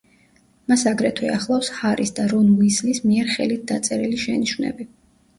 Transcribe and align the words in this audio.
მას 0.71 0.83
აგრეთვე 0.91 1.27
ახლავს 1.33 1.67
ჰარის 1.75 2.13
და 2.19 2.25
რონ 2.31 2.47
უისლის 2.53 3.01
მიერ 3.09 3.29
ხელით 3.35 3.67
დაწერილი 3.73 4.19
შენიშვნები. 4.23 4.89